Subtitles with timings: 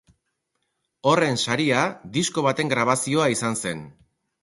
[1.11, 1.83] Horren saria
[2.17, 3.89] disko baten grabazioa izan zen.